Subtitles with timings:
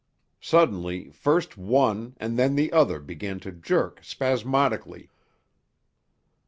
[0.39, 5.11] Suddenly first one and then the other began to jerk spasmodically.